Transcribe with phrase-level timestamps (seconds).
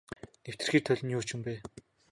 [0.45, 1.53] Нэвтэрхий толь нь ч юу юм бэ.